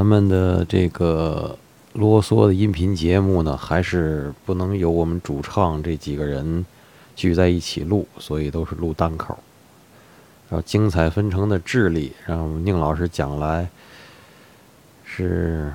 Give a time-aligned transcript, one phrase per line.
[0.00, 1.58] 咱们的这个
[1.92, 6.64] 啰嗦的音频节目呢，还是不能由我们主唱这几个人
[7.14, 9.38] 聚在一起录，所以都是录单口。
[10.48, 13.68] 然后精彩纷呈的智力，让宁老师讲来
[15.04, 15.70] 是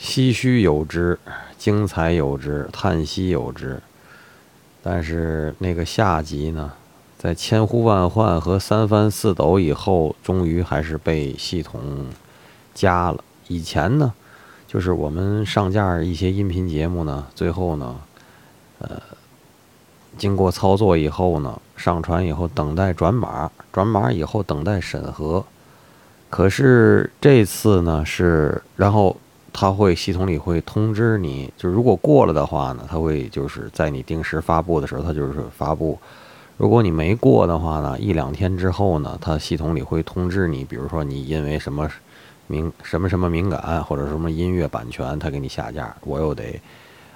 [0.00, 1.16] 唏嘘有之，
[1.56, 3.80] 精彩有之，叹息有之。
[4.82, 6.72] 但是那个下集呢，
[7.16, 12.08] 在千呼万唤和三番四抖以后，终于还是被系统
[12.74, 13.22] 加了。
[13.48, 14.12] 以前呢，
[14.66, 17.96] 就是我们上架一些音频节目呢，最后呢，
[18.78, 19.00] 呃，
[20.16, 25.44] 经过操作以后呢，上传以后等待转码，转码以后等待审核。
[26.30, 29.16] 可是这次呢是，然后
[29.52, 35.98] 它会系统里会通知你，就如果过了的话呢，它会就是在你定时发布的时候，它就是发布；
[36.56, 41.90] 如果你没过的话呢，一两天之后呢，它系统里会通知你，比如说你因为什么。
[42.46, 46.60] 敏什么什么敏感，或者什么音乐版权，他给你下架，我又得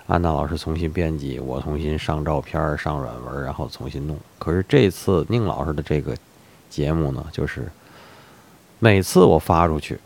[0.07, 4.17] 安娜老师重新编辑，我重新上照片、上软文，然后重新弄。
[4.39, 6.17] 可是这次宁老师的这个
[6.71, 7.71] 节目呢，就是
[8.79, 10.01] 每次我发出去，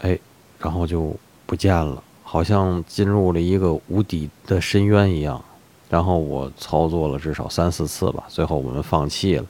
[0.00, 0.18] 哎，
[0.58, 5.42] 然后就不见了，好像进入了一个无底的深渊一样。
[5.90, 9.44] 然后我操作了至少三四次吧，最后我们放弃了。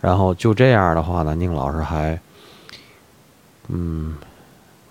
[0.00, 2.16] 然后就这样的话呢，宁老师还。
[3.68, 4.14] 嗯，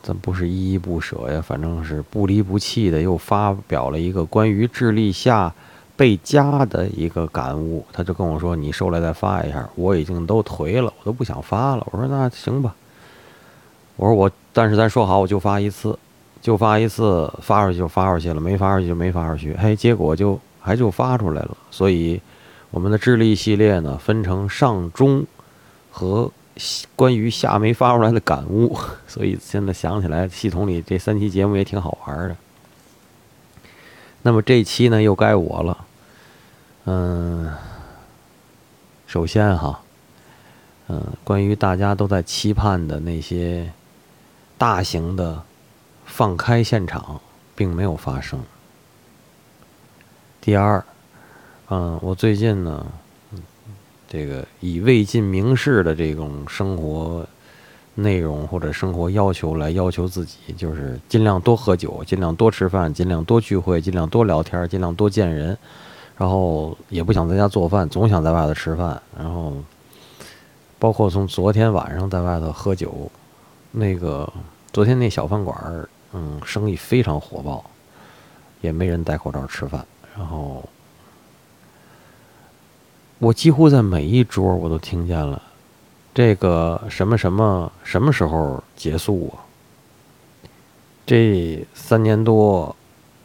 [0.04, 5.54] 咱不是依依不舍呀，反正是不离不弃的，又发表了一个关于智力下
[5.96, 7.86] 被加的一个感悟。
[7.94, 11.88] 他就跟我说：“你收来再发一下。”我已经都颓了，我都不想发了。
[11.92, 12.76] 我说：“那行吧。”
[13.96, 15.98] 我说：“我，但是咱说好，我就发一次，
[16.42, 21.58] 就发一次，发出去就发出去了，没发出去就没发出去。”嘿，结果就还就发出来了。
[21.72, 22.22] 所以，
[22.72, 25.26] 我们的智力系列呢，分成上中
[25.90, 26.30] 和。
[26.96, 28.78] 关于下没发出来的感悟，
[29.08, 32.38] 所以现在想起来，系统里这三期节目也挺好玩的。
[34.22, 35.86] 那么这期呢，又该我了。
[36.86, 37.54] 嗯，
[39.06, 39.82] 首先哈，
[40.88, 43.72] 嗯，关于大家都在期盼的那些
[44.58, 45.44] 大型的
[46.06, 47.22] 放开现场，
[47.56, 48.42] 并没有发生。
[50.42, 50.84] 第二，
[51.70, 52.86] 嗯，我最近呢。
[54.16, 57.28] 这个以未尽明示的这种生活
[57.96, 65.58] 内容或者生活要求来要求自己，就是尽量多喝酒，尽量多吃饭，尽量多聚会，尽量多聊天，尽量多见人，
[66.16, 69.52] 然后也不想在家做饭，总想在外头吃饭，然后
[70.80, 73.12] 包括从昨天晚上在外头喝酒，
[73.74, 74.32] 那个
[74.72, 77.70] 昨天那小饭馆儿，嗯，生意非常火爆，
[78.62, 79.86] 也没人戴口罩吃饭，
[80.18, 80.64] 然后。
[83.26, 85.42] 我几乎在每一桌我都听见了，
[86.14, 89.42] 这个什么什么什么时候结束啊？
[91.08, 92.76] 这三年多，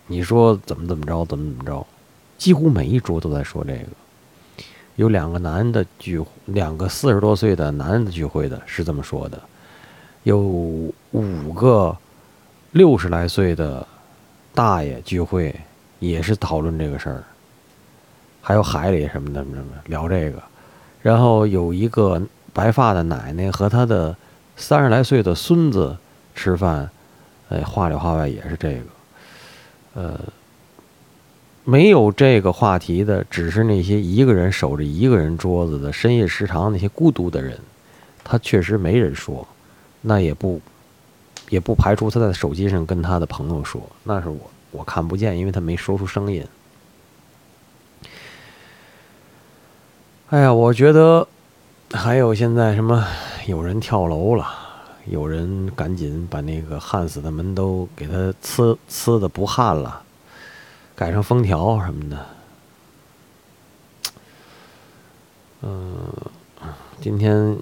[0.07, 1.87] 你说怎么怎么着，怎么怎么着？
[2.39, 3.89] 几乎每一桌都在说这个。
[4.97, 9.39] 有两个男的聚，两个四十多岁的男的聚会的是这么说的，
[10.23, 11.95] 有五个
[12.73, 13.87] 六十来岁的
[14.55, 15.55] 大爷聚会
[15.99, 17.23] 也是讨论这个事儿。
[18.41, 20.43] 还有海里什么的什么聊这个，
[21.03, 22.21] 然后有一个
[22.53, 24.17] 白发的奶奶和她的
[24.57, 25.97] 三十来岁的孙子
[26.35, 26.91] 吃饭，
[27.49, 28.81] 哎，话里话外也是这个，
[29.95, 30.21] 呃，
[31.65, 37.59] 没有这个话题的，只是那些一个人守着一个人桌子的深夜食堂那些孤独的人，
[38.25, 39.47] 他确实没人说，
[40.01, 40.61] 那也不
[41.51, 46.45] 也不排除他在手机上跟他的朋友说，那是我我看不见，因为他没说出声音。
[50.31, 51.27] 哎呀，我觉得
[51.91, 53.05] 还有现在什么
[53.49, 54.47] 有人跳楼了，
[55.07, 60.01] 有人赶紧把那个焊死的门都给他呲呲的不焊了，
[60.95, 62.27] 改成封条什么的。
[65.63, 65.97] 嗯，
[67.01, 67.59] 今天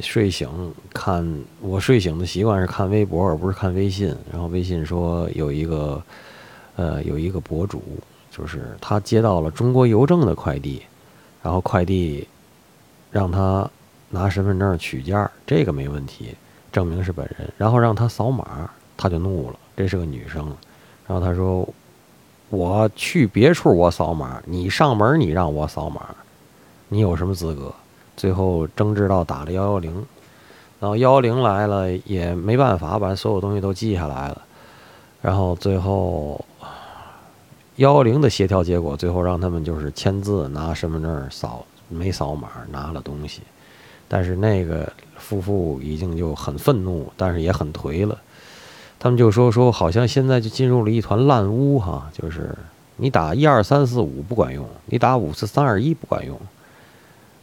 [0.00, 4.14] 睡醒看，我睡醒的习惯是看微博而不是看微信。
[4.30, 6.02] 然后微信说有一个
[6.76, 7.82] 呃有一个博主，
[8.30, 10.82] 就是他接到了中国邮政的快递。
[11.46, 12.26] 然后快递
[13.12, 13.70] 让他
[14.10, 16.34] 拿身份证取件，这个没问题，
[16.72, 17.48] 证明是本人。
[17.56, 19.56] 然后让他扫码，他就怒了。
[19.76, 20.44] 这是个女生，
[21.06, 21.64] 然后他说
[22.50, 26.04] ：“我去别处我扫码，你上门你让我扫码，
[26.88, 27.72] 你有什么资格？”
[28.16, 30.04] 最后争执到打了幺幺零，
[30.80, 34.42] 然后幺幺零来了也没办法，把所有东西都记下来了。
[35.22, 36.44] 然后最后。
[37.76, 43.42] 幺幺零的协调结果，最后让他们就是签字拿身份证扫，没扫码拿了东西，
[44.08, 48.18] 但是那个夫妇已经就很愤怒，但是也很颓了。
[48.98, 52.56] 他们就说说，好像现在就进入了一团烂屋哈，就是
[52.96, 56.40] 你打一二三四五不管用，你打五四三二一不管用。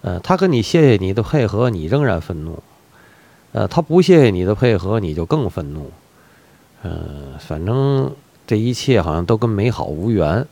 [0.02, 2.62] 呃，他跟你谢谢你的配合，你仍然愤怒。
[3.52, 5.92] 呃，他不谢谢你的配合，你就更愤怒。
[6.82, 8.12] 嗯，反正
[8.54, 10.46] 这一切好像都跟美好无缘，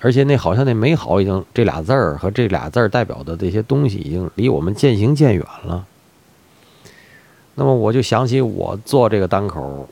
[0.00, 5.84] 而且那好像那美好已经这俩字儿和这俩字儿代表的这些东西已经离我们渐行渐远了。
[7.56, 9.86] 那么我就想起我做这个单口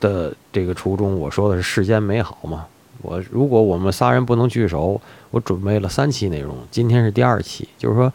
[0.00, 2.64] 的这个初衷，我说的是世间美好嘛。
[3.02, 4.98] 我如果我们仨人不能聚首，
[5.30, 8.10] 我准备了三期内容，今天是第二期，就是说。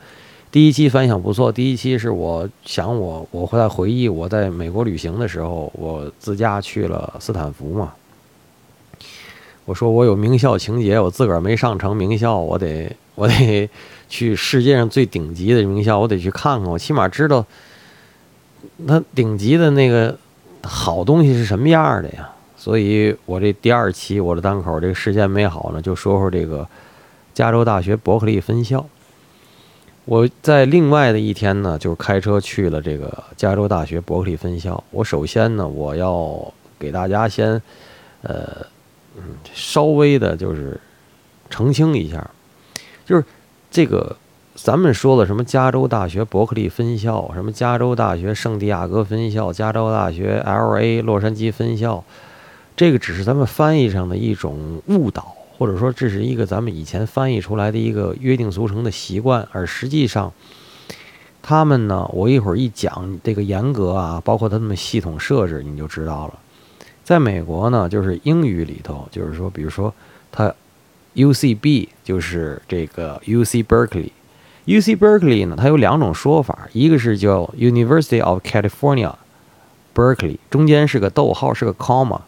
[0.51, 1.49] 第一期反响不错。
[1.49, 7.93] 第一期是我想我我会在回忆我在美国旅行的时候，我自驾去了斯坦福嘛。
[9.63, 13.69] 我说我有名校情节，我自个儿没上成名校，我得 我得
[14.09, 17.45] 去世界上最顶级的名校，我得去看看，我起码知道
[18.75, 20.17] 那顶级的那个
[20.63, 22.29] 好东西是什么样的呀。
[22.57, 26.67] 所以我这第二期我的单口这个事件美好呢，就说说这个
[27.33, 28.85] 加州大学伯克利分校。
[30.05, 34.83] 我在另外的一天呢，就是开车去了这个加州大学伯克利分校。
[34.89, 37.61] 我首先呢，我要给大家先，
[38.23, 38.65] 呃，
[39.15, 40.79] 嗯，稍微的就是
[41.49, 42.29] 澄清一下，
[43.05, 43.23] 就是
[43.69, 44.17] 这个
[44.55, 51.01] 咱们说的什么加州大学伯克利分校，什么加州大学圣地亚哥分校，加州大学 L.A.
[51.03, 52.03] 洛杉矶分校，
[52.75, 55.35] 这个只是咱们翻译上的一种误导。
[55.61, 60.33] 或者说这是一个咱们以前翻译出来的一个约定俗成的习惯，而实际上，
[61.43, 66.39] 他们呢，我一会儿一讲这个严格啊，包括他们系统设置，你就知道了。
[67.03, 69.93] 在美国呢，就是英语里头，就是说，比如说，
[70.31, 70.51] 它
[71.13, 79.13] U C B 就是这个 U C Berkeley，U C Berkeley 呢，它有两种说法，一个是叫 University of California
[79.93, 82.21] Berkeley，中间是个逗号，是个 comma。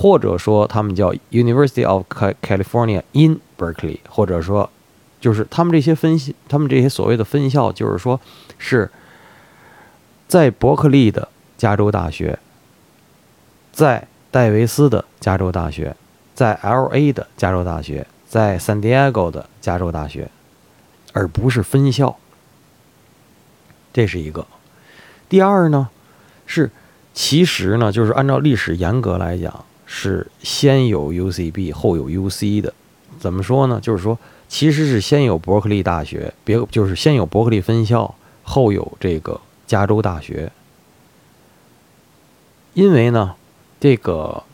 [0.00, 2.06] 或者说他们叫 University of
[2.40, 4.70] California in Berkeley，或者说，
[5.20, 8.18] 就是他们这些分析，他们这些所谓的分校，就是说
[8.56, 8.90] 是
[10.26, 12.38] 在伯克利的加州大学，
[13.72, 15.94] 在戴维斯的加州大学，
[16.34, 17.12] 在 L.A.
[17.12, 20.30] 的加州大学，在 San Diego 的加州大学，
[21.12, 22.16] 而不是分校。
[23.92, 24.46] 这是一个。
[25.28, 25.90] 第二呢，
[26.46, 26.70] 是
[27.12, 29.66] 其实呢，就是按照历史严格来讲。
[29.92, 32.72] 是先有 UCB 后有 UC 的，
[33.18, 33.80] 怎么说呢？
[33.82, 34.16] 就是说，
[34.48, 38.14] 其实是先有伯克利大学，别就是先有伯克利分校，
[38.44, 40.52] 后有这个加州大学。
[42.74, 43.34] 因为呢，
[43.80, 44.44] 这个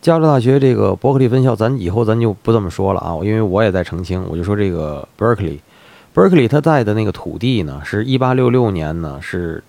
[0.00, 9.62] 加州大学这个伯克利分校，咱以后咱就不这么说了啊，因为我也在澄清，我就说这个 Berkeley，Berkeley 它在的那个土地呢，是一八六六年呢是。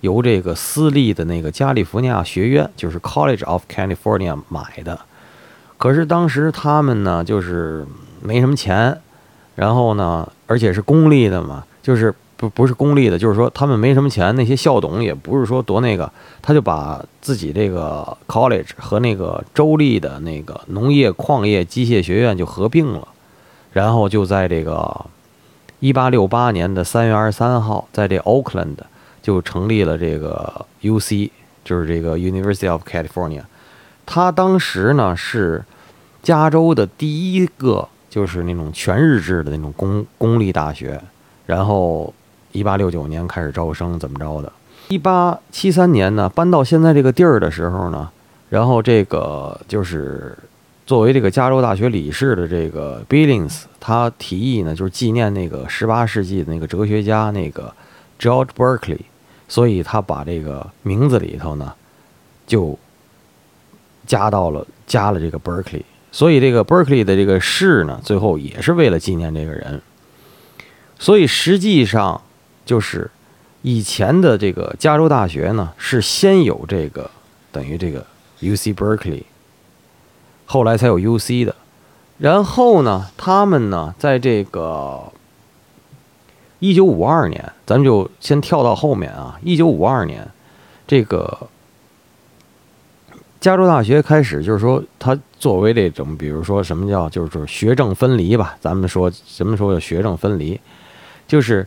[0.00, 4.98] 由这个私立的那个加利福尼亚学院，就是 College of California 买的。
[5.76, 7.86] 可是当时他们呢，就是
[8.20, 9.00] 没什么钱，
[9.54, 16.10] 然后呢，而且是公立的嘛，就是不不是公立的，就是说他们没什么钱，那些校董也不是说多那个，
[16.42, 23.08] 他就把自己这个 college 和那个州立的那个农业矿业机械学院就合并了，
[23.72, 25.06] 然后就在这个
[25.80, 28.76] 一八六八年的三月二十三号，在这 Oakland。
[29.22, 31.30] 就成立了这个 U.C.，
[31.64, 33.42] 就是这个 University of California。
[34.06, 35.64] 它当时呢是
[36.22, 41.00] 加州的第一个，就是那种全日制的那种公公立大学。
[41.46, 42.12] 然后
[42.52, 44.52] 一八六九年开始招生，怎么着的？
[44.88, 48.08] 一八七三年呢搬到现在这个地儿的时候呢，
[48.48, 50.36] 然后这个就是
[50.86, 57.70] 作为这个加州大学理事的这个 Billings，他提议呢就是纪念那个十八世纪的那个哲学家那个
[58.18, 59.00] George Berkeley。
[59.50, 61.72] 所以他把这个名字里头呢，
[62.46, 62.78] 就
[64.06, 69.80] 加到了加了这个 Berkeley，所以这个 Berkeley 的这个市呢，最后也是为了纪念这个人。
[70.98, 72.20] 所以实际上
[72.66, 73.10] 就是
[73.62, 77.10] 以前的这个加州大学呢，是先有这个
[77.50, 78.04] 等于这个
[78.40, 79.22] U C Berkeley，
[80.44, 81.56] 后来才有 U C 的。
[82.18, 85.10] 然后呢，他们呢，在这个。
[86.60, 89.38] 一九五二年，咱们就先跳到后面啊。
[89.42, 90.28] 一九五二年，
[90.86, 91.48] 这个
[93.40, 98.56] 加州大学开始，就是说，它作为这种，比如说什么叫，就是学政分离吧。
[98.60, 100.60] 咱们说什么时候叫学政分离，
[101.26, 101.66] 就是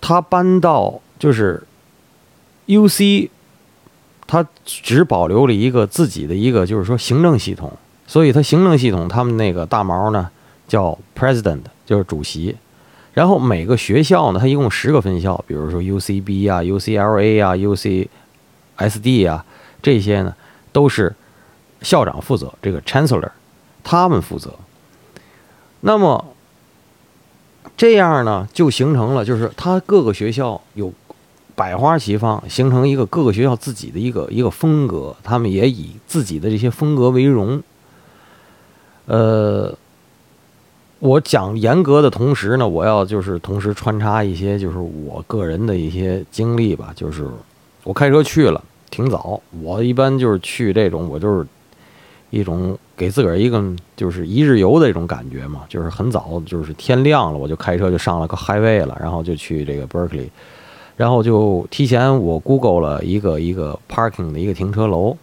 [0.00, 1.62] 他搬到就是
[2.66, 3.30] U C，
[4.26, 7.72] 他只保留了一个自己的一个，就是说行政系统。
[8.06, 10.30] 所以，他行政系统，他们那个大毛呢
[10.68, 11.60] 叫 President。
[11.86, 12.56] 就是主席。
[13.14, 19.44] 然后每个学校呢，它一共十个分校，比如说 UCB 啊、UCLA 啊、UCSD 啊
[19.80, 20.34] 这些呢，
[20.72, 21.14] 都是
[21.80, 23.30] 校长负责，这个 Chancellor
[23.84, 24.52] 他们负责。
[25.82, 26.24] 那么
[27.76, 30.92] 这样呢，就形成了，就是他各个学校有
[31.54, 37.62] 百花齐放，形成一个各个学校自己的一个一个风格，他们也以自己的这些风格为荣。
[39.06, 39.72] 呃。
[41.04, 46.94] 我讲严格的同时呢，我要就是同时穿插一些就是我个人的一些经历吧。
[46.96, 47.28] 就是
[47.82, 49.38] 我开车去了，挺早。
[49.62, 51.46] 我一般就是去这种，我就是
[52.30, 53.62] 一种给自个儿一个
[53.94, 55.64] 就是一日游的这种感觉嘛。
[55.68, 60.30] 就是很早，就是天亮了，我就开车就上了个 highway 了，然后就去这个 Berkeley，
[60.96, 65.14] 然后就提前我 Google 了一个一个 parking 的一个停车楼。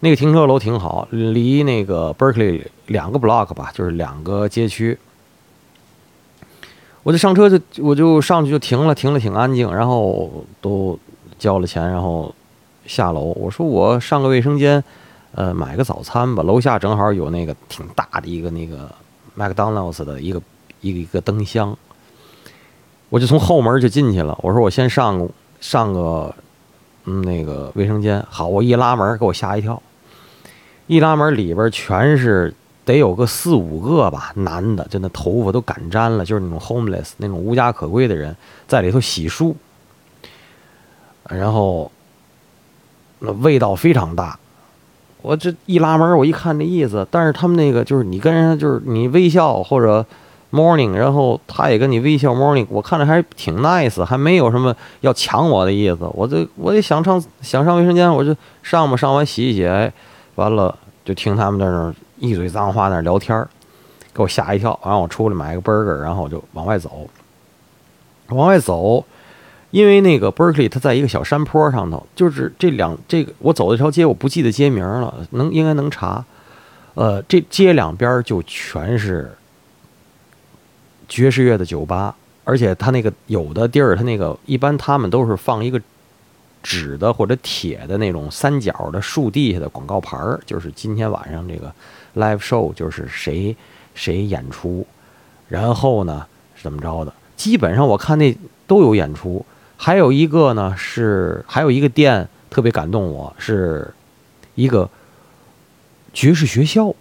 [0.00, 4.98] 那个停车楼挺好，离那个 Berkeley 两个 block 吧，就是两个街区。
[7.02, 10.98] 我就上车就我就上去就停了，停了挺安静，然后都
[11.38, 12.34] 交了钱，然后
[12.84, 13.32] 下楼。
[13.36, 14.82] 我说我上个卫生间，
[15.34, 16.42] 呃，买个早餐吧。
[16.42, 18.90] 楼下正好有那个挺大的一个那个
[19.34, 20.42] 麦当劳斯的一个
[20.82, 21.74] 一个一个灯箱，
[23.08, 24.38] 我就从后门就进去了。
[24.42, 25.26] 我说我先上
[25.60, 26.34] 上个
[27.10, 28.22] 嗯那个卫生间。
[28.28, 29.82] 好，我一拉门，给我吓一跳。
[30.86, 32.52] 一拉门，里边全是
[32.84, 38.36] 得有个四五个吧，男的，就那头发都干粘了，就是那种 homeless 那种无家可归的人，
[38.66, 39.54] 在里头洗漱。
[41.30, 41.90] 然后
[43.20, 44.38] 那味道非常大。
[45.22, 50.04] 我这一拉门，我一看这意思，但是他们那个就是你跟人就是你微笑或者
[50.50, 55.98] morning，然后他也跟你微笑 morning，我看着还挺 nice，还没有什么要抢我的意思。
[56.14, 59.68] 我这我也想上想上卫生间，我就上吧，上完洗一洗。
[60.34, 63.46] 完了，就听他们在那儿一嘴脏话，在那聊天，
[64.14, 64.78] 给我吓一跳。
[64.84, 67.08] 然后我出来买个 burger，然后我就往外走。
[68.28, 69.02] 往外走，
[69.70, 76.24] 因为那个 Berkeley 它在一个小山坡上头，就是这两这个我走这条街，我不记得街名了，能应该能查。
[76.94, 79.34] 呃，这街两边就全是
[81.08, 85.80] 爵士乐的酒吧，而且它那个有的地儿，它那个一般他们都是放一个。
[86.60, 91.72] 纸的或者铁的那种三角的树地下的广告牌儿，就是今天晚上这个
[92.16, 93.56] live show，就是谁
[93.94, 94.84] 谁演出，
[95.48, 97.14] 然后呢是怎么着的？
[97.36, 98.36] 基本上我看那
[98.66, 99.46] 都有演出。
[99.76, 103.94] 还有一个呢是还有一个店特别感动我，是
[104.56, 104.90] 一个
[106.12, 106.92] 爵士学校，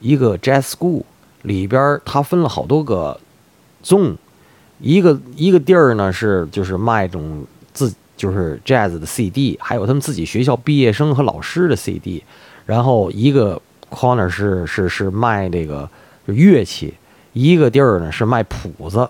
[0.00, 1.04] 一个 jazz school
[1.42, 3.18] 里边它分了好多个
[3.84, 4.16] zone，
[4.80, 7.94] 一个一个地儿呢是就是卖这种自。
[8.16, 12.22] 就是 jazz 的 CD，还有他们自己学校毕业生和老师的 CD，
[12.64, 13.60] 然后一个
[13.90, 15.90] corner 是是是卖这个
[16.26, 16.94] 乐器，
[17.32, 19.06] 一个地儿呢是卖谱子，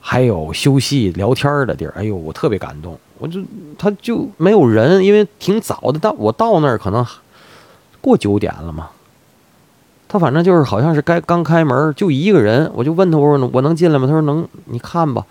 [0.00, 1.92] 还有休息聊天的地儿。
[1.94, 3.38] 哎呦，我特别感动，我就
[3.78, 7.06] 他就没有人，因为挺早的，但我到那儿可能
[8.00, 8.88] 过九点了嘛。
[10.08, 14.06] 他反正就是好像是该刚开门，就一个人，我就问他我说我能进来吗？
[14.06, 15.24] 他说能，你看吧。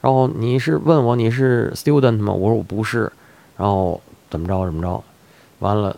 [0.00, 2.32] 然后你是问我你是 student 吗？
[2.32, 3.12] 我说我不是。
[3.58, 5.04] 然后怎么着怎么着，
[5.60, 5.94] 完了，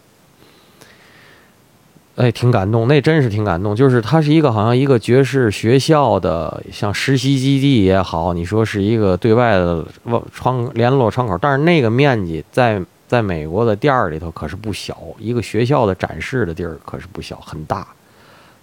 [2.17, 3.75] 哎，挺感动，那真是挺感动。
[3.75, 9.87] 就是他是一个好像一个爵士学校的，像实习基地也好，你说是一个对外的
[10.33, 17.87] 窗联络窗口，但是那个面积在在美国的店儿里头可是不小，一个学校的展示的地儿可是不小，很大。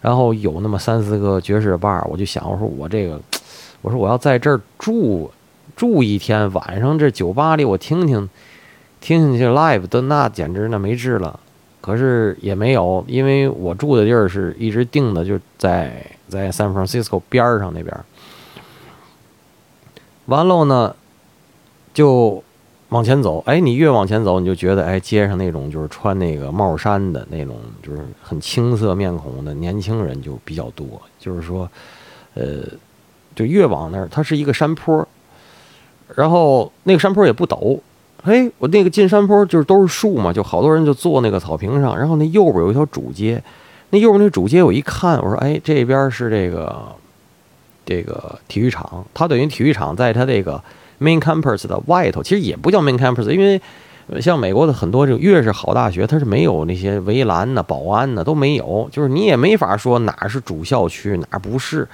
[0.01, 3.19] 然后有那么三四个爵士吧，我就想，我说我这个。
[3.83, 5.31] 我说我要在这儿住
[5.75, 8.29] 住一天，晚上这酒吧里我听听
[8.99, 11.39] 听听这 live 的那简直那没治了。
[11.81, 17.91] 可是也没有，因为我住的地儿是一直定的，就在在 San Francisco 边上那边。
[20.27, 20.95] 完了呢，
[21.91, 22.43] 就
[22.91, 23.43] 往前走。
[23.45, 30.87] 哎，你越往前走，你就觉得哎，街上那种就是穿那个帽衫的那种，就是很青涩面孔的年轻人就比较多。
[31.19, 31.69] 就是说，
[32.35, 32.59] 呃。
[33.33, 35.07] 就越往那儿，它是一个山坡，
[36.15, 37.79] 然后那个山坡也不陡。
[38.21, 41.97] 嘿，我那个进山坡就是都是树嘛，就好多人就坐那个草坪上。
[41.97, 43.41] 然后那右边有一条主街，
[43.91, 46.93] 那右边那主街我一看，我说：“哎，这边是这个
[47.85, 49.05] 这个体育场。
[49.13, 50.61] 它等于体育场在它这个
[51.01, 53.59] main campus 的外头，其实也不叫 main campus，因为
[54.21, 61.87] 像美国的很多这个越是好大学，它是没有那些围栏呢、保安呢都没有，就是你也没法说哪是主校区，哪不是。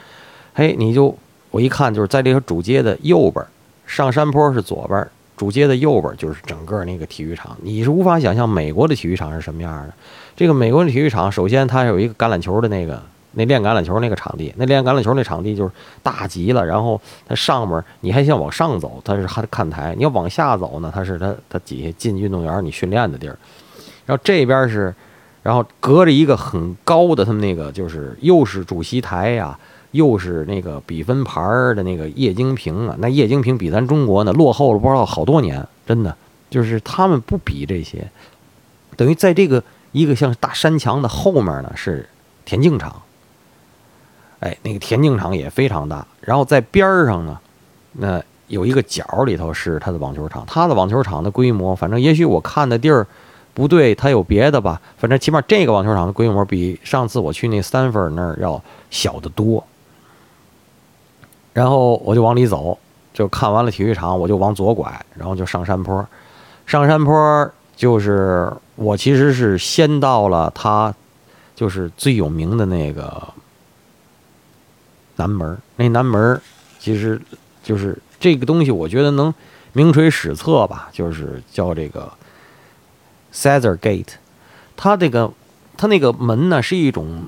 [0.54, 1.18] 嘿，你就。
[1.50, 3.44] 我一看，就是在这条主街的右边，
[3.86, 7.58] 上山坡是左边，主街的右边就是整个那个体育场。
[7.62, 9.94] 你是无法想象美国的体育场是什么样的。
[10.36, 13.02] 这个美国的体育场，首先它有一个橄榄球的那个
[13.38, 15.72] 那练橄榄球那个场地，那练橄榄球那场地就是
[16.04, 16.66] 大极了。
[16.66, 23.38] 然后它上面你还想往上走，它是还看台；你要往下走呢，它是它它底下进运动员你训练的地儿。
[24.06, 24.94] 然后这边是，
[25.44, 29.58] 然后隔着一个很高的他们那个就是又是主席台呀，
[29.92, 31.42] 又是那个比分牌
[31.76, 32.96] 的那个液晶屏啊。
[33.00, 36.16] 那液晶屏比咱中国呢落后了不知道好多年，真的
[36.50, 38.10] 就是他们不比这些，
[38.96, 39.64] 等于在这个。
[39.94, 42.08] 一个像大山墙的后面呢是
[42.46, 43.02] 田径场，
[44.40, 46.06] 哎，那个田径场也非常大。
[46.22, 47.40] 然后在边上呢，
[47.94, 50.46] 那有一个角里头是他的网球场。
[50.46, 53.06] 他的网球场的规模，反正也许我看的地儿
[53.54, 54.82] 不对，他有别的吧。
[54.98, 59.64] 反正起码这个网球场的规模比上次我去那三分那儿要小得多。
[61.54, 62.78] 然后我就往里走，
[63.14, 66.06] 就看完了体育场，我就往左拐，然后就上山坡，
[66.66, 67.52] 上山坡。
[67.76, 70.92] 就是我其实是先到了他，
[71.56, 73.22] 就是最有名的那个
[75.18, 76.42] 南门那南门
[76.80, 77.22] 其实
[77.62, 79.34] 就是这个东西，我觉得能
[79.74, 80.90] 名垂史册吧。
[80.92, 82.12] 就是叫这个
[83.32, 84.14] c a s a r Gate，
[84.76, 85.32] 它这个
[85.76, 87.26] 它那个门呢是一种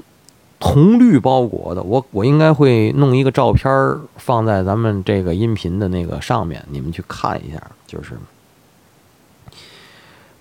[0.59, 1.83] 铜绿包裹的。
[1.83, 7.61] 我我应该会弄一个照片放在咱们这个音频的那个上面，你们去看一下。
[7.85, 8.13] 就是。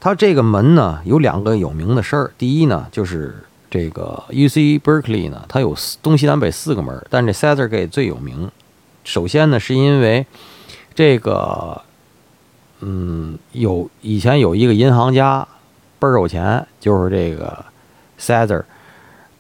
[0.01, 2.31] 它这个门呢有两个有名的事儿。
[2.39, 3.35] 第一呢，就是
[3.71, 8.51] 这个 U C Berkeley 呢，它有东西南北四个门，但这 Sather Gate 最有名。
[9.05, 10.27] 首先呢，是因为
[10.95, 11.81] 这个，
[12.81, 15.47] 嗯，有以前有一个银行家
[15.99, 17.65] 倍儿有钱，就是这个
[18.19, 18.65] Sather，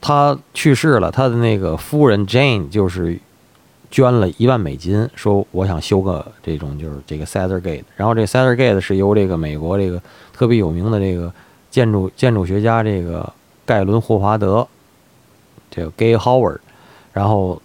[0.00, 3.18] 他去世了，他的那个夫人 Jane 就是
[3.90, 7.85] 捐了一万美金，说我想修个这种就是这个 Sather Gate。
[7.97, 10.00] 然后这 Sather Gate 是由这个美国这个。
[10.38, 11.32] 特别有名的这个
[11.68, 13.28] 建筑建筑学家，这个
[13.69, 14.67] 盖伦霍华德，
[15.71, 16.61] 这个 Gay Howard，
[17.13, 17.61] 然后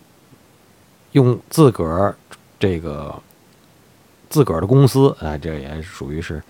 [1.14, 2.14] 用自个儿
[2.60, 3.16] 这个
[4.30, 6.44] 自个儿的公司，哎，这也属于是，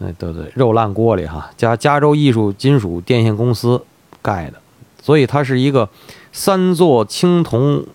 [0.00, 3.80] 哎，对对，肉烂锅里哈，加加州艺术金属电线公司
[4.20, 4.60] 盖的，
[5.00, 5.88] 所以它是一个
[6.32, 7.86] 三座青铜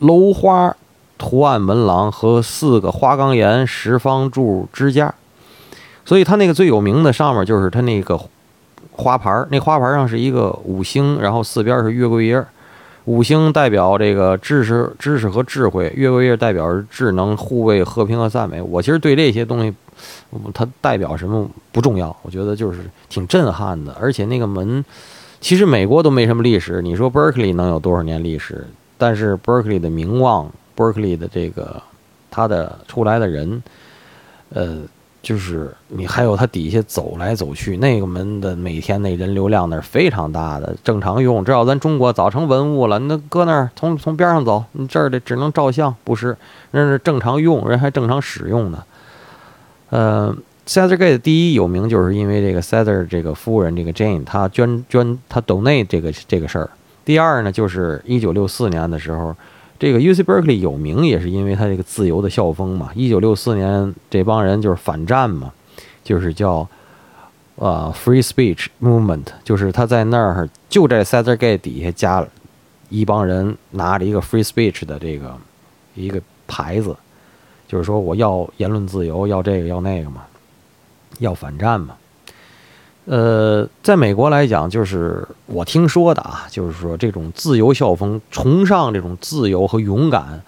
[0.00, 0.76] 楼花
[1.16, 5.14] 图案门廊和四个花岗岩石方柱支架。
[6.04, 8.20] 所以它那个最有名的上面就是它那个
[8.96, 12.44] 花牌，那花牌上是一个五星，然后四边是月桂叶。
[13.04, 18.60] 五星代表这个知识、知识和智慧，月桂叶代表是智能、护卫、和平和赞美。
[18.60, 19.72] 我其实对这些东西，
[20.52, 23.96] 它代表什么不重要，我觉得就是挺震撼的。
[24.00, 24.84] 而且那个门，
[25.40, 28.66] 其实美国都没什么历史，你说 Berkeley 能有多少年历史？
[28.98, 31.80] 但是 Berkeley 的名望，Berkeley 的这个
[32.28, 33.62] 他的出来的人，
[34.52, 34.78] 呃。
[35.26, 40.76] 就是你还有它底下走来走去，那个门的每天那人流量那是非常大的。
[40.84, 46.36] 正常用，只要咱中国早成文物了，那搁那儿从从边上走，你这儿的只能照相，不是？
[46.70, 48.84] 那是正常用，人还正常使用呢。
[49.90, 50.32] 呃
[50.64, 55.40] c e s a r Gate 第一有名，就是因为这个 c e s a r 这个夫人这个 Jane 她捐捐她
[55.40, 56.70] donate 这个这个事儿。
[57.04, 59.34] 第二呢，就是一九六四年的时候。
[59.78, 62.90] 这个 U C Berkeley 有名也是因为它这个自由的校风嘛。
[62.94, 65.52] 一九六四年这帮人就是反战嘛，
[66.02, 66.66] 就是叫
[67.56, 72.28] 呃 Free Speech Movement，就是他在那儿就在 c e t h e r Gate 底下加了
[72.88, 75.36] 一帮人拿着一个 Free Speech 的这个
[75.94, 76.96] 一个牌子，
[77.68, 80.22] 就是说我要言论自由，要这个要那个嘛，
[81.18, 81.96] 要反战嘛。
[83.06, 90.42] 呃，在美国来讲，就是我听说的啊，就是说这种自由校风，崇尚这种自由和勇敢，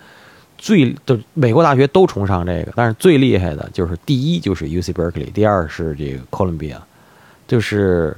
[0.59, 6.83] 最的美国大学都崇尚这个，但是最厉害的就是第一就是 U C Berkeley，第二是这个哥伦比亚，
[7.47, 8.17] 就是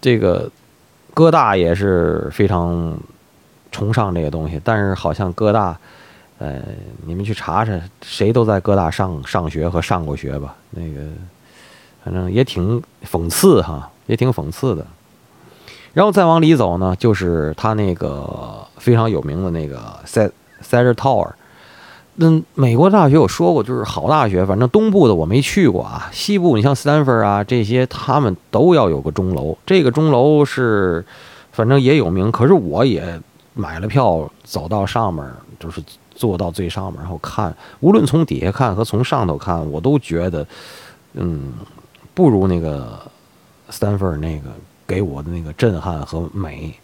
[0.00, 0.50] 这个
[1.14, 2.98] 哥大也是非常
[3.70, 5.78] 崇尚这个东西，但是好像哥大，
[6.38, 6.60] 呃，
[7.06, 11.02] 你们去查查，谁都在哥大上上学和上过学吧，那个。
[12.04, 14.86] 反正也挺讽刺哈，也挺讽刺的。
[15.92, 21.30] 然后再往里走呢，就是他那个非常有名的那个 s s e t Tower。
[22.16, 24.44] 嗯，美国大学我说过，就是好大学。
[24.44, 29.56] 反正东部的我没去过啊，西部你像斯坦福啊这些，他们都要有个钟楼。
[29.64, 31.04] 这个钟楼是，
[31.52, 32.32] 反正也有名。
[32.32, 33.20] 可是我也
[33.54, 35.24] 买了票，走到上面，
[35.60, 35.82] 就是
[36.14, 40.46] 坐到最上面，然后看，无论从底下看和从上头看，我都觉得，
[41.12, 41.52] 嗯。
[42.14, 43.00] 不如那个
[43.70, 44.50] 斯坦福那个
[44.86, 46.74] 给我的那个震撼和美。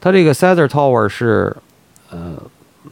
[0.00, 1.56] 它这个 c e t h e r Tower 是
[2.10, 2.36] 呃，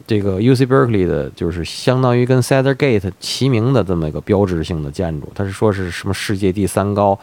[0.07, 5.31] 这个 U C Berkeley 的，就是相当于跟 c e t h e r Gate 齐名的这么一个标志性的建筑。
[5.35, 7.19] 它是说是什么世界第三高，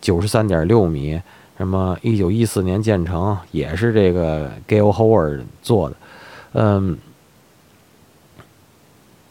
[0.00, 1.20] 九十三点六米，
[1.56, 5.96] 什么一九一四年建成，也是这个 Gail Howard 做的。
[6.52, 6.98] 嗯，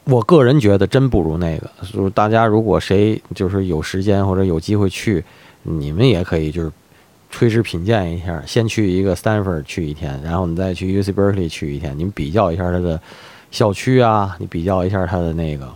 [0.09, 1.69] 我个人觉得真不如那个。
[1.91, 5.23] 就是大家如果谁就是有时间或者有机会去，
[5.63, 6.71] 你们也可以就是
[7.29, 12.99] 垂直品鉴一下，先去一个 Stanford 去一天，然后你再去 UC Berkeley 去一天，你们比较一下它的
[13.51, 15.67] 校区啊，你比较一下它的那个，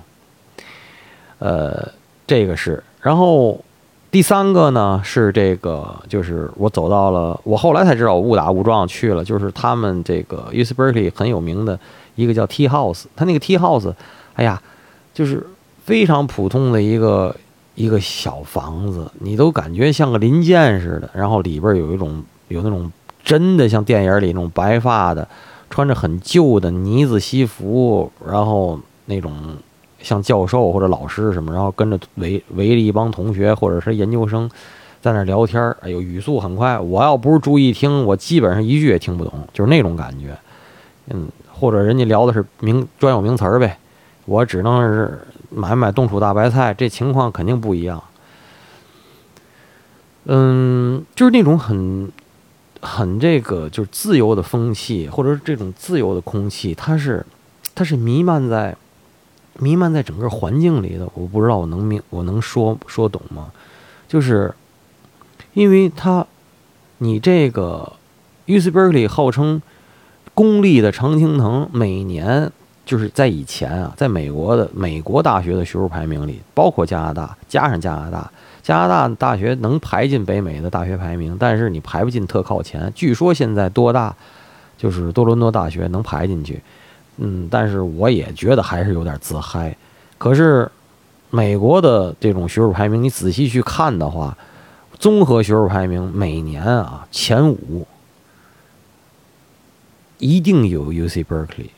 [1.40, 1.92] 呃，
[2.26, 2.84] 这个是。
[3.02, 3.64] 然后
[4.10, 11.80] 第三个呢是这个，就是我走到了，我后来才知道我误打误撞去了，就是他们这个 UC Berkeley 很有名的
[12.16, 13.94] 一个叫 T House，它那个 T House，
[14.36, 14.62] 哎呀，
[15.14, 15.46] 就是
[15.86, 17.36] 非常普通的一个
[17.76, 22.92] 一个小房子，你都感觉像个林间似的，然后里边有一种有那种
[23.24, 25.28] 真的像电影里那种白发的，
[25.70, 29.58] 穿着很旧的呢子西服，然后那种。
[30.04, 34.50] 像教授或者老师什么，然后跟着围围着一帮同学或者是研究生，
[35.02, 40.38] 在那聊天哎呦，语速很快，我要不是注意听，我基本上一句也听不懂，就是那种感觉。
[41.10, 43.78] 嗯，或者人家聊的是名专有名词儿呗，
[44.26, 48.04] 我只能是买买冻储大白菜，这情况肯定不一样。
[50.26, 52.12] 嗯，就是那种很
[52.82, 57.26] 很这个就是自由的风气，或者是这种自由的空气，它是
[57.76, 58.76] 它是弥漫在。
[59.60, 63.52] 弥漫在整个环境里的，我不知道我能明我能说说懂吗？
[64.08, 64.52] 就是，
[65.54, 66.26] 因为它，
[66.98, 67.94] 你这个
[68.48, 69.62] UC Berkeley 号称
[70.34, 72.52] 公立的常青藤，每年
[72.86, 82.92] 就是在以前啊，在美国的美国大学的学术排名里，包括加拿大，加上加拿大，加拿大大学能排进北美的大学排名，但是你排不进特靠前。
[82.94, 84.14] 据说现在多大，
[84.78, 86.62] 就是多伦多大学能排进去。
[87.18, 89.76] 嗯，但是我也觉得还是有点自嗨。
[90.18, 90.70] 可是，
[91.30, 94.38] 美国的这种学术排名，你仔细去看的话，
[95.00, 97.88] 综合学术排名每年啊前五
[100.18, 101.70] 一定有 UC Berkeley。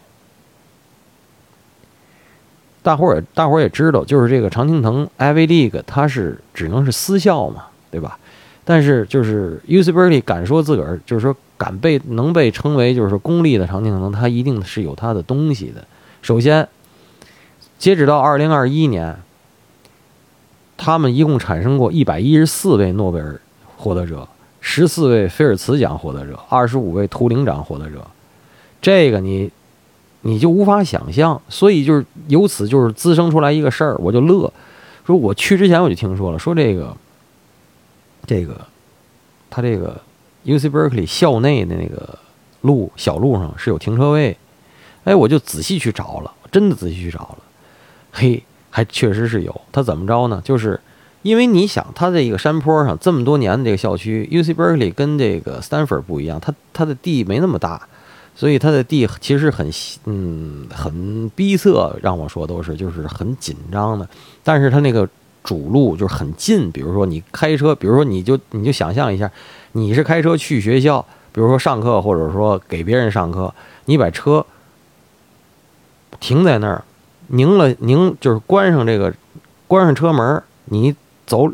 [2.85, 8.19] 大伙儿也大伙儿也知道，就是这个常青藤 Ivy League，它是只能是私校嘛，对吧？
[8.63, 11.35] 但是就是 UC Berkeley 敢说自个儿，就是说。
[11.57, 15.81] 敢被能被称为就是公立的常青藤，它一定是有它的东西的。
[16.21, 16.67] 首先，
[17.79, 19.15] 截止到二零二一年，
[20.75, 23.39] 他们一共产生过一百一十四位诺贝尔
[23.77, 24.27] 获得者，
[24.59, 28.05] 十四位菲尔茨奖获得者，二十五位图灵奖获得者。
[28.81, 29.49] 这个你
[30.25, 34.51] 你就无法想象，所以就是由此就是滋生出来一个事儿，我就乐。
[35.05, 36.95] 说我去之前我就听说了，说这个
[38.25, 38.59] 这个
[39.49, 40.01] 他这个。
[40.47, 42.19] U C Berkeley 校内的那个
[42.61, 44.37] 路小路上是有停车位，
[45.03, 47.37] 哎，我就仔细去找了，真的仔细去找了，
[48.11, 49.61] 嘿，还确实是有。
[49.71, 50.39] 它怎么着呢？
[50.45, 50.79] 就是
[51.23, 57.87] 因为你想，它这个山坡上这么多年的这个校区，U C Berkeley 跟这个 Stanford 不一样，它它的地没那么大，
[58.35, 59.71] 所以它的地其实很
[60.03, 64.07] 嗯很逼仄，让我说都是就是很紧张的。
[64.43, 65.07] 但是它那个
[65.43, 69.31] 主路就是很近，比如说你开车，比如说你就你就想象一下。
[69.77, 73.53] 你是开车去学校，比如说上课，或者说给别人上课，
[73.85, 74.45] 你把车
[76.21, 76.85] 停在那儿，
[77.27, 79.13] 拧了拧，就是关上这个，
[79.67, 80.95] 关上车门，你
[81.27, 81.49] 走，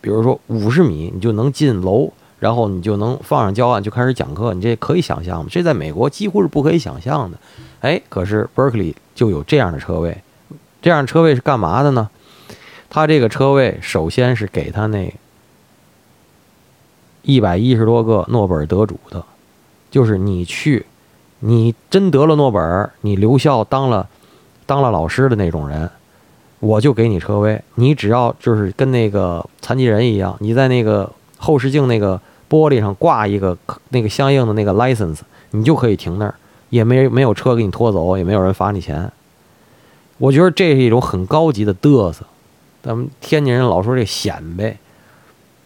[0.00, 2.12] 比如说五十米，你就能进楼，
[2.44, 4.52] 然后你就能放上教案，就开始讲课。
[4.52, 5.48] 你这可以想象吗？
[5.50, 7.38] 这在美国几乎是不可以想象的。
[7.80, 10.18] 哎，可是 Berkeley 就有这样的车位，
[10.82, 12.10] 这样车位是干嘛的呢？
[12.90, 15.10] 他这个车位首先是给他那。
[17.22, 19.24] 一百一十多个诺贝尔得主的，
[19.90, 20.84] 就是你去，
[21.38, 24.06] 你真得了诺贝尔，你留校当了，
[24.66, 25.88] 当了老师的那种人，
[26.60, 27.62] 我就给你车位。
[27.76, 32.20] 你只要就是跟那个残疾人一样，你在那个后视镜那个
[32.54, 35.18] 玻璃上挂一个那个相应的那个 license，
[35.50, 36.34] 你就可以停那儿，
[36.70, 39.10] 也没没有车给你拖走，也没有人罚你钱。
[40.18, 42.24] 我觉得这是一种很高级的嘚瑟，
[42.80, 44.76] 咱们天津人老说这显摆。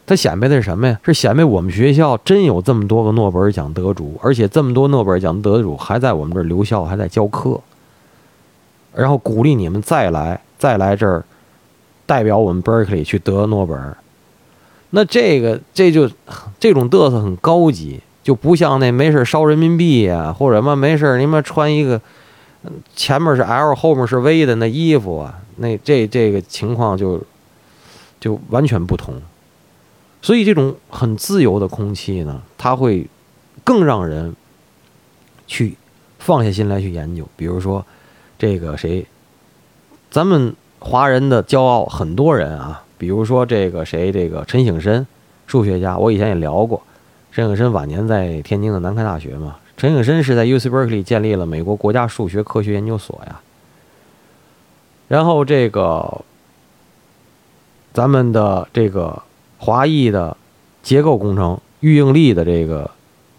[0.06, 0.98] 他显摆的是什么呀？
[1.04, 7.60] 是显摆我们学校真有这么多个诺贝尔奖得主，而且这么多诺贝尔奖得主还在我们这儿留校，还在教课，
[8.94, 11.22] 然后鼓励你们再来，再来这儿，
[12.06, 13.94] 代表我们 Berkeley 去得诺贝尔。
[14.90, 16.10] 那这个这就
[16.58, 22.00] 这种嘚瑟很高级，就不像那没事烧人民币呀，或者什么没事你们穿一个
[22.96, 27.22] 前面是 L 后面是 V 的那衣服啊，那这这个情况就
[28.18, 29.14] 就完全不同。
[30.20, 33.06] 所以，这种很自由的空气呢，它会
[33.62, 34.34] 更让人
[35.46, 35.76] 去
[36.18, 37.24] 放下心来去研究。
[37.36, 37.86] 比如说，
[38.36, 39.06] 这个谁，
[40.10, 45.06] 咱们华人的骄傲，很多人啊，比如说这个谁，这个陈省身，
[45.46, 46.82] 数学家，我以前也聊过。
[47.30, 53.40] 陈省身晚年在天津的南开大学嘛，陈省身是在 U C Berkeley 建立了美国国家数学科学研究所呀。
[55.06, 56.22] 然后这个
[57.92, 59.22] 咱们的这个
[59.58, 60.36] 华裔的
[60.82, 62.90] 结构工程预应力的这个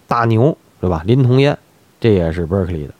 [0.08, 1.04] 大牛，对吧？
[1.06, 1.58] 林同烟，
[2.00, 2.93] 这也是 Berkeley 的。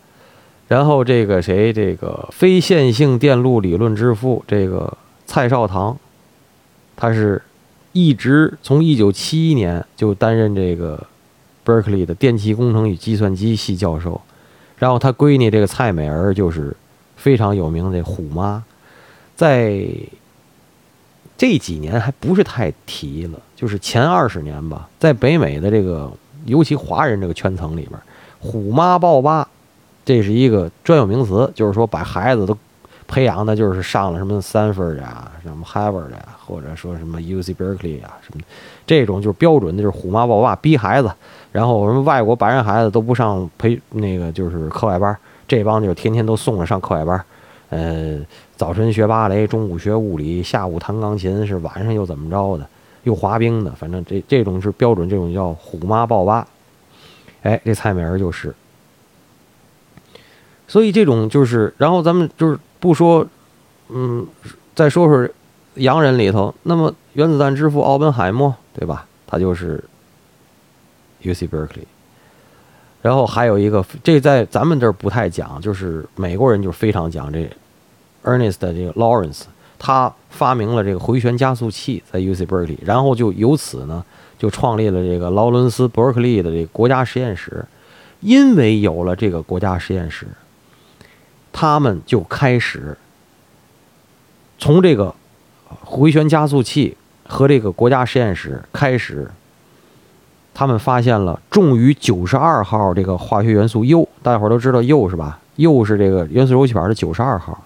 [0.68, 5.98] 然后这个谁，这个非线性电路理论之父，这个蔡少棠，
[7.02, 7.42] 他是
[7.94, 11.02] 一直从一九七一年就担任这个
[11.66, 14.20] Berkeley 的电气工程与计算机系教授。
[14.78, 16.76] 然后他闺女这个蔡美儿就是
[17.16, 18.62] 非常有名的虎妈，
[19.38, 19.88] 在
[21.38, 26.12] 这几年还不是太提了，就是前二十年吧，在北美的这个
[26.46, 27.98] 尤其华人这个圈层里边，
[28.40, 29.48] 虎妈抱爸。
[30.06, 32.58] 这是一个专有名词，就是说把孩子都
[33.10, 38.42] 培养的，就是上了什么三分的呀，什么 Harvard 呀，或者说什么 U C Berkeley 啊什么，
[38.86, 41.12] 这种就是标准的，就是虎妈抱爸逼孩子。
[41.52, 45.18] 然后什么外国白人孩子都不上培那个就是课外班，
[45.48, 47.26] 这帮就天天都送着上课外班。
[47.70, 48.20] 呃，
[48.56, 52.68] 早晨学芭蕾，中午学物理，下午弹钢琴，是晚上又怎么着的，
[53.04, 56.48] 又滑冰的，反正这这种是标准，这种叫虎妈抱爸。
[57.42, 58.54] 哎，这蔡美儿就是。
[60.68, 63.28] 所以这种就是，然后咱们就是不说，
[63.90, 64.26] 嗯，
[64.74, 65.28] 再说说
[65.76, 69.06] 洋人里头，那么原子弹之父奥本海默，对吧？
[69.28, 69.84] 他就是
[71.22, 71.86] U C Berkeley。
[73.02, 77.50] 然后还有一个，这在咱们这儿不太讲，就是美国人就非常讲这
[78.24, 79.44] Ernest 这个 Lawrence，
[79.78, 84.04] 他发明了这个回旋加速器在 U C Berkeley，然后就由此呢
[84.38, 87.66] 就创立了这个劳伦斯伯克利的这个国家实验室，
[88.22, 90.28] 因为有了这个国家实验室。
[91.52, 92.98] 他们就开始
[94.58, 95.14] 从这个
[95.82, 99.30] 回旋加速器和这个国家实验室开始，
[100.54, 105.40] 他们发现了重于九十二号这个化学元素铀，大家伙都知道铀是吧？
[105.58, 107.66] 铀是这个元素周期表的九十二号。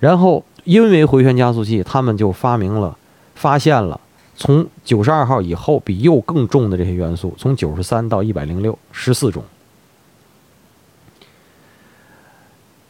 [0.00, 2.96] 然后因为回旋加速器，他们就发明了、
[3.34, 4.00] 发现了
[4.36, 9.42] 从九十二号以后比铀更重的这些元素，从九十三到一百零六，十四种。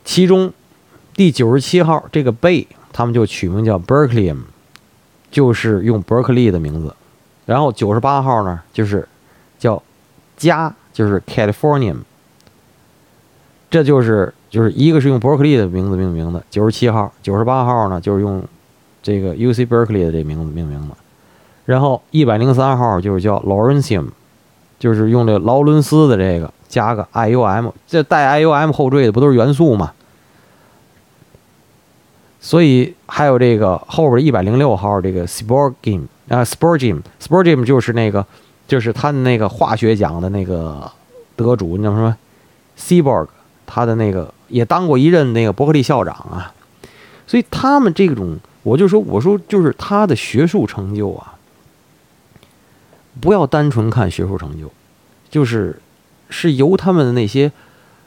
[0.08, 0.50] 其中，
[1.12, 4.38] 第九十七号这个贝，他们就取名叫 Berkeleyium，
[5.30, 6.96] 就是用伯克利的名字。
[7.44, 9.06] 然后九十八号呢，就是
[9.58, 9.82] 叫
[10.38, 11.98] 加，就是 Californium。
[13.70, 18.42] 这就是就是一个是用伯克利的名字命名的，九十七号、九十八号呢，就是用
[19.02, 20.96] 这个 U C Berkeley 的这名字命名的。
[21.66, 24.06] 然后一百零三号就是叫 Lawrencium，
[24.78, 29.92] 就是用这劳伦斯的这个加个 I U M，这带 I U M 后缀的不都是元素吗？
[32.40, 38.24] 所以还有这个后边一百零六号这个 Sporgim 啊，Sporgim，Sporgim 就是那个，
[38.68, 40.88] 就是他的那个化学奖的那个
[41.34, 42.16] 得主，你叫什么
[42.78, 43.26] ？Seaborg，
[43.66, 46.54] 他的那个也当过一任那个伯克利校长啊。
[47.26, 51.34] 所以他们这种，我就说，我说就是他的学术成就啊，
[53.20, 54.70] 不要单纯看学术成就，
[55.28, 55.80] 就是
[56.30, 57.50] 是由他们的那些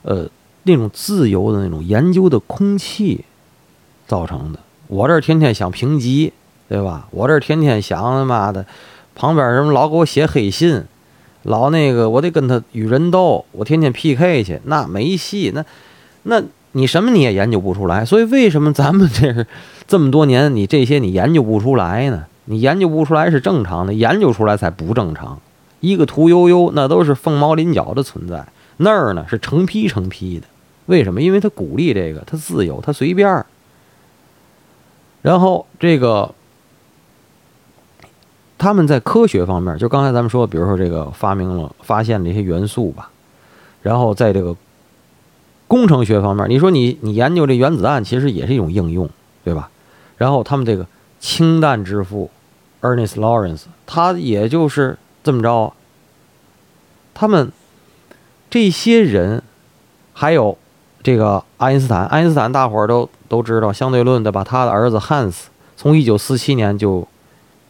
[0.04, 0.26] 呃
[0.63, 3.26] 那种自由的那种研究的空气。
[4.12, 6.34] 造成的，我这天天想评级，
[6.67, 7.08] 对吧？
[7.12, 8.65] 我这天天想他妈的，
[9.15, 10.84] 旁边什么老给我写黑信，
[11.43, 15.54] 老那个我得跟他与人斗，我天天 PK 去，那没戏。
[15.56, 15.63] 那，
[16.24, 16.43] 那
[16.74, 18.04] 你什么你也研究不出来。
[18.04, 19.47] 所以为什么咱们这是
[19.88, 22.26] 这么多年，你这些你研究不出来呢？
[22.43, 25.39] 你研究不出来是正常的，研究出来才不正常。
[25.80, 28.45] 一个屠呦呦，那都是凤毛麟角的存在，
[28.76, 30.47] 那儿呢是成批成批的。
[30.88, 31.21] 为什么？
[31.21, 33.45] 因为他鼓励这个，他自由，他随便。
[35.21, 36.34] 然后这个，
[38.57, 43.10] 他们在科学方面，就刚才咱们说，比如说这个发明了、发现了一些元素吧。
[43.81, 44.55] 然后在这个
[45.67, 49.10] 工程学方面，你说你你研究这原子弹，其实也是一种应用，
[49.43, 49.69] 对吧？
[50.17, 50.86] 然后他们这个
[51.19, 52.29] 氢弹之父
[52.81, 55.73] Ernest Lawrence，他也就是这么着。
[57.13, 57.51] 他们
[58.49, 59.43] 这些人，
[60.13, 60.57] 还有
[61.03, 63.09] 这个爱因斯坦，爱因斯坦大伙儿都。
[63.31, 67.07] 都知道相对论的，把他的儿子汉斯从一九四七年就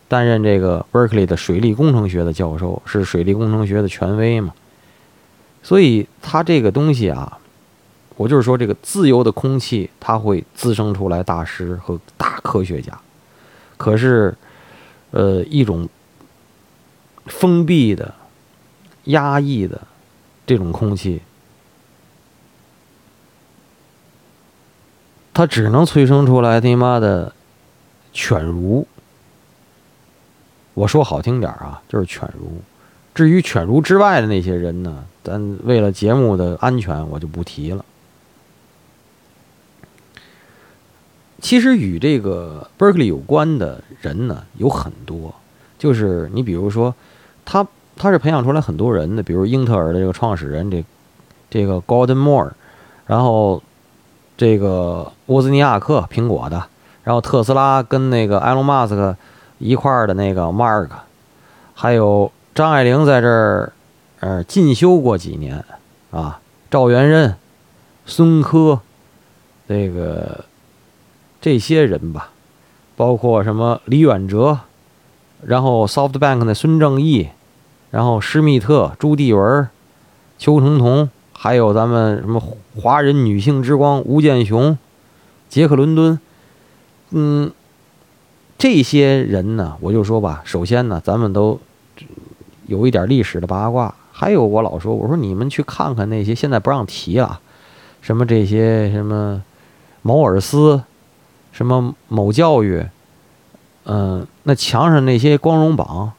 [0.07, 4.55] 担任这个 Berkeley 的水利工程学的教授，是水利工程学的权威嘛。
[5.61, 7.37] 所以他这个东西啊，
[8.15, 12.99] 我就是说，这个自由的空气，它会滋生出来大师和大科学家。
[13.77, 14.35] 可是，
[15.11, 15.87] 呃，一种
[17.27, 18.11] 封闭的、
[19.03, 19.79] 压抑的
[20.47, 21.21] 这种空气。
[25.33, 27.33] 他只能催生出来他妈的
[28.13, 28.85] 犬儒，
[30.73, 32.61] 我说好听点啊，就是犬儒。
[33.13, 37.83] 至于犬儒之外的那些人呢，咱为了节目的安全，我就不提了。
[41.41, 45.33] 其实与这个 Berkeley 有关的人呢有很多，
[45.79, 46.93] 就是你比如说，
[47.43, 50.85] 他他是培养出来很多人的，比如英特尔的这个创始人这
[51.49, 52.51] 这个 Gordon Moore，
[53.07, 53.61] 然后
[54.41, 56.65] 这个沃兹尼亚克苹果的，
[57.03, 59.15] 然后特斯拉跟那个埃隆马斯克
[59.59, 60.89] 一块的那个 Mark，
[61.75, 63.71] 还有张爱玲在这儿
[64.19, 65.63] 呃进修过几年
[66.09, 66.39] 啊，
[66.71, 67.35] 赵元任、
[68.07, 68.79] 孙科，
[69.67, 70.45] 这个。
[71.39, 72.29] 这些人吧，
[72.95, 74.59] 包括什么李远哲，
[75.43, 77.29] 然后 SoftBank 的孙正义，
[77.89, 79.67] 然后施密特、朱棣文、
[80.37, 81.09] 邱成桐，
[81.43, 82.39] 还有咱们什么
[82.79, 84.77] 华人女性之光吴健雄、
[85.49, 86.19] 杰克伦敦，
[87.09, 87.51] 嗯，
[88.59, 91.59] 这些人呢，我就说吧，首先呢，咱们都
[92.67, 97.39] 有一点历史的八卦，还有我老说，我说你们去看看那些现在不让提了，
[98.01, 99.41] 什么这些什么
[100.03, 100.83] 毛尔斯。
[101.53, 102.85] 什么某教育，
[103.83, 106.13] 嗯，那墙上那些光荣榜，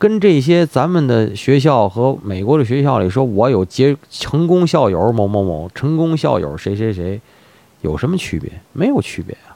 [0.00, 7.20] 跟这些咱们的学校和美国的学校里说，我有结成功校友某某某，成功校友谁谁谁，
[7.82, 8.50] 有什么区别？
[8.72, 9.52] 没有区别啊。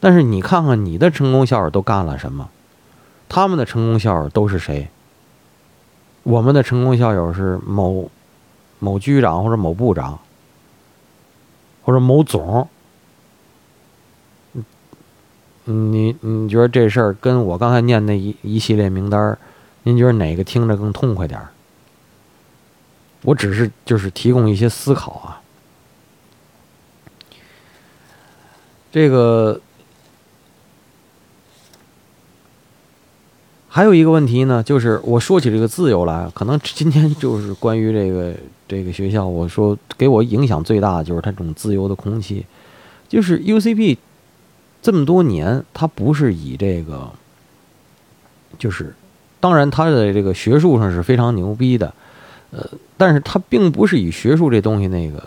[0.00, 2.48] 但是你看看你的成功校友都干了什么？
[3.28, 4.88] 他们的成功校友都是谁？
[6.22, 8.10] 我们的成功校友是某
[8.78, 10.18] 某局长或者某部长，
[11.82, 12.66] 或者某总。
[15.64, 19.38] 你你觉得这事儿跟我刚才念那一一系列名单儿
[19.84, 21.48] 您觉得哪个听着更痛快点儿？
[23.22, 25.40] 我只是就是提供一些思考啊。
[28.92, 29.60] 这个
[33.68, 38.34] 还有一个问题呢，就是我说起这个自由来，可能今天就是关于这个
[38.68, 42.44] 这个学校，我说给我影响最大的就是它这种自由的空气，
[43.08, 43.96] 就是 UCP。
[44.84, 47.10] 这么多年，他不是以这个，
[48.58, 48.94] 就是，
[49.40, 51.94] 当然他的这个学术上是非常牛逼的，
[52.50, 52.68] 呃，
[52.98, 55.26] 但是他并不是以学术这东西那个，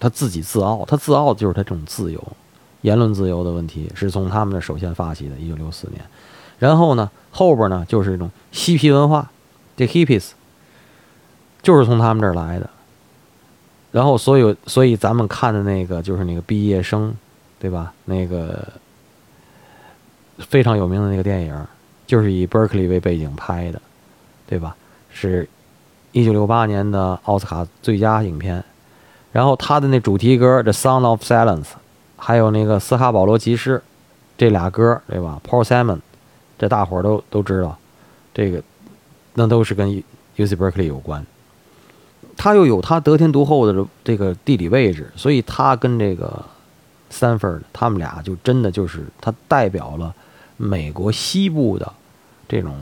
[0.00, 2.32] 他自己自傲，他自傲就是他这种自由，
[2.80, 6.02] 言论自由的问题是从他们那首先发起的，一九六四年，
[6.58, 9.30] 然后呢，后边呢就是这种嬉皮文化，
[9.76, 10.30] 这 hippies，
[11.60, 12.70] 就是从他们这儿来的，
[13.92, 17.14] 然后所有所以咱们看的那个就是那个毕业生。
[17.58, 17.92] 对吧？
[18.04, 18.68] 那个
[20.38, 21.66] 非常有名的那个电影，
[22.06, 23.80] 就是以 Berkeley 为背景拍的，
[24.46, 24.76] 对吧？
[25.10, 25.48] 是
[26.12, 28.62] 一九六八年的奥斯卡最佳影片。
[29.32, 31.62] 然后他的那主题歌《The Sound of Silence》，
[32.18, 33.82] 还有那个斯哈保罗骑士
[34.36, 36.00] 这俩歌，对吧？Paul Simon，
[36.58, 37.78] 这大伙儿都都知道，
[38.34, 38.62] 这个
[39.32, 39.88] 那都是跟
[40.36, 41.24] UC Berkeley 有关。
[42.36, 46.44] 他又有他得天独厚的这个地理位置，所以他跟这个。
[47.10, 50.14] 三分的，他们俩就真的就是他代表了
[50.56, 51.92] 美国西部的
[52.48, 52.74] 这种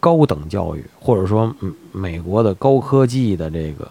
[0.00, 1.54] 高等教育，或者说
[1.92, 3.90] 美国的高科技的这个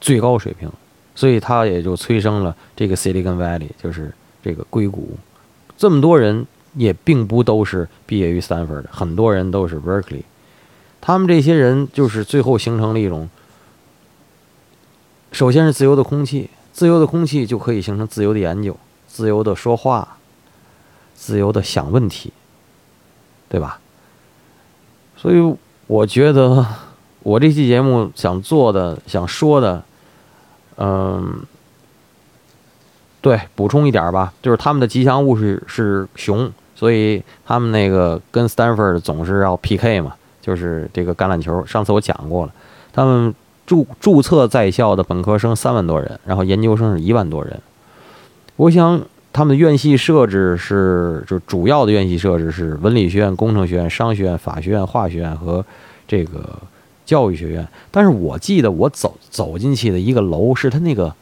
[0.00, 0.70] 最高水平，
[1.14, 5.16] 所以他也就催生了这个 Silicon Valley，就是这个硅谷。
[5.76, 10.22] 这么多人也并不都是毕业于三分的，很多人都是 Berkeley。
[11.00, 13.28] 他们这些人就是最后形成了一种，
[15.32, 16.50] 首先是自由的空气。
[16.72, 18.74] 自由的空气就可以形成自由的研究，
[19.06, 20.16] 自由的说话，
[21.14, 22.32] 自由的想问题，
[23.48, 23.78] 对吧？
[25.16, 25.54] 所以
[25.86, 26.66] 我觉得
[27.20, 29.84] 我这期节目想做的、想说的，
[30.78, 31.42] 嗯，
[33.20, 41.64] 对，补充一点吧，就是他们的吉祥物是是熊，所以他们那个跟 Stanford 总是要 PK 嘛，就是这个橄榄球。
[41.66, 42.52] 上次我讲过了，
[42.92, 43.34] 他们。
[43.72, 47.58] 注注册在校的本科生三万多人，然后研究生是一万多人。
[48.56, 49.00] 我想
[49.32, 55.64] 他们的院系设置是，就主要的院系设置是文理学院、工程学院、商学院、法学院、化学院和
[56.06, 56.58] 这个
[57.06, 57.66] 教育学院。
[57.90, 61.14] 但是我记得我走走进去的一个楼是他那个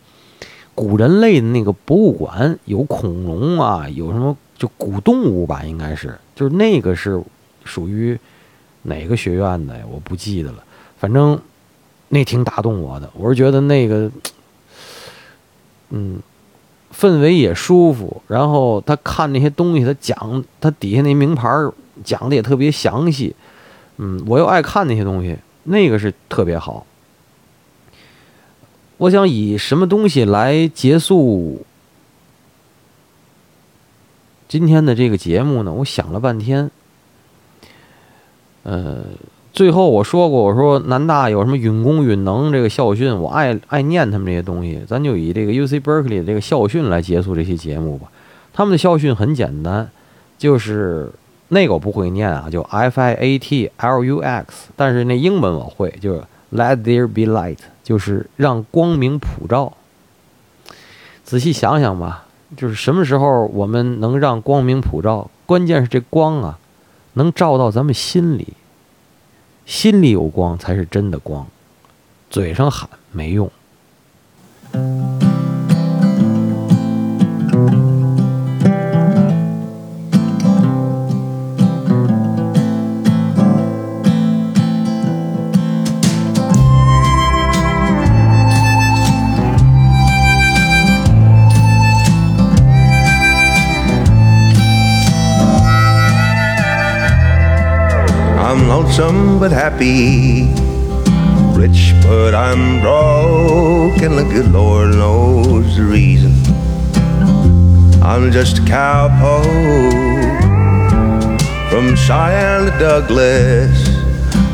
[0.75, 7.23] 古人类的那个博物馆，有恐龙啊，有什么就古动物吧，应该是，就是那个是
[7.65, 8.19] 属于
[8.83, 9.85] 哪个学院的呀？
[9.89, 10.65] 我不记得了，
[10.99, 11.41] 反正。
[12.13, 14.11] 那挺打动我的，我是觉得那个，
[15.91, 16.21] 嗯，
[16.93, 18.21] 氛围也舒服。
[18.27, 21.49] 然后他看那些东西，他讲他底下那名牌
[22.03, 23.35] 讲的也特别详细，
[23.99, 26.85] 嗯，我又爱看那些东西，那个是特别好。
[28.97, 31.65] 我想以什么东西来结束
[34.49, 36.71] 今天的这个节目呢，我想了半天，
[38.65, 39.05] 呃，
[39.61, 48.11] 最后我说过，我说南大有什么允公允能这个校训，我爱爱念他们这些东西，咱就以这个 U C Berkeley 的这个校训来结束这期节目吧。
[48.55, 49.91] 他们的校训很简单，
[50.39, 51.13] 就是
[51.49, 56.23] 那个我不会念啊，就 F I A T L U X，但是那英文我会，就是
[56.55, 59.75] Let there be light，就是让光明普照。
[61.23, 62.25] 仔细想想吧。
[62.57, 65.31] 就是什么时候我们能让光明普照？
[65.45, 66.59] 关键是这光啊，
[67.13, 68.55] 能照到咱们心里。
[69.71, 71.47] 心里有光才是真的光，
[72.29, 73.49] 嘴上喊没用。
[98.81, 100.49] Lonesome but happy.
[101.55, 106.33] Rich but I'm broke, and the good Lord knows the reason.
[108.03, 109.51] I'm just a cowpoke
[111.69, 113.77] from Cheyenne to Douglas.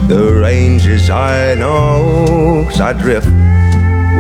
[0.09, 3.29] The ranges I know, cause I drift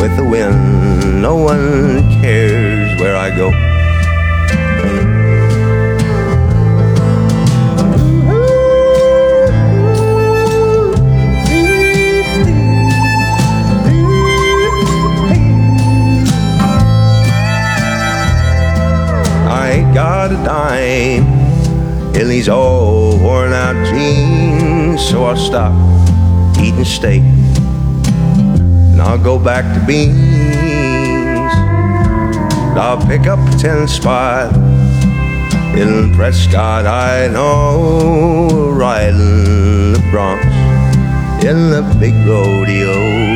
[0.00, 1.20] with the wind.
[1.20, 3.75] No one cares where I go.
[29.26, 30.14] Go back to beans.
[32.78, 34.54] I'll pick up a 10 spot
[35.76, 43.35] in Prescott, I know, riding the broncs in the big rodeo.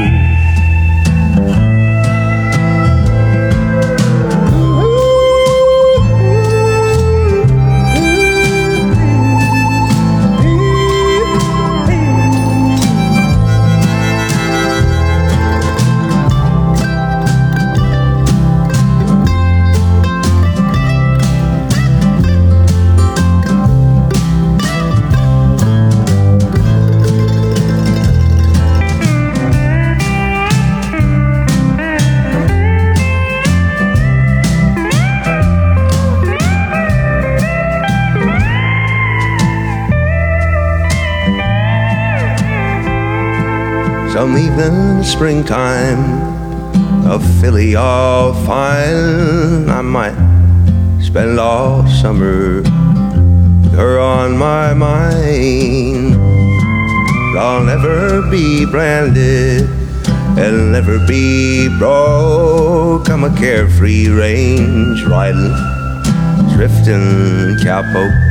[44.61, 46.20] Even springtime
[47.06, 49.70] of Philly all fine.
[49.70, 50.12] I might
[51.00, 52.62] spend all summer
[53.70, 56.14] her on my mind.
[57.38, 59.62] I'll never be branded
[60.36, 63.08] and never be broke.
[63.08, 65.54] I'm a carefree range riding,
[66.54, 68.30] drifting cowpoke